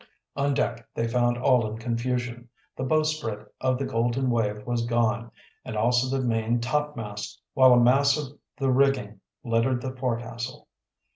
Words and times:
On 0.35 0.55
deck 0.55 0.87
they 0.95 1.07
found 1.07 1.37
all 1.37 1.69
in 1.69 1.77
confusion. 1.77 2.49
The 2.75 2.83
bowsprit 2.83 3.45
of 3.61 3.77
the 3.77 3.85
Golden 3.85 4.31
Wave 4.31 4.65
was 4.65 4.87
gone, 4.87 5.29
and 5.63 5.77
also 5.77 6.09
the 6.17 6.25
main 6.25 6.59
topmast, 6.59 7.39
while 7.53 7.73
a 7.73 7.79
mass 7.79 8.17
of 8.17 8.35
the 8.57 8.71
rigging 8.71 9.19
littered 9.43 9.79
the 9.79 9.95
forecastle. 9.95 10.67